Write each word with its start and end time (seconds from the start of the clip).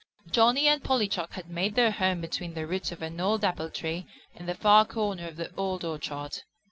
Johnny 0.31 0.67
and 0.67 0.83
Polly 0.83 1.07
Chuck 1.07 1.33
had 1.33 1.47
made 1.47 1.75
their 1.75 1.91
home 1.91 2.21
between 2.21 2.55
the 2.55 2.65
roots 2.65 2.91
of 2.91 3.03
an 3.03 3.19
old 3.21 3.43
apple 3.45 3.69
tree 3.69 4.07
in 4.33 4.47
the 4.47 4.55
far 4.55 4.83
corner 4.83 5.27
of 5.27 5.35
the 5.35 5.53
Old 5.55 5.85
Orchard. 5.85 6.41